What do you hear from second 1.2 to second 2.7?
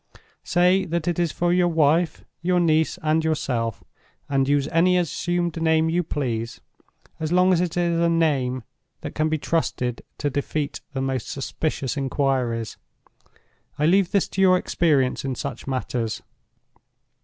for your wife, your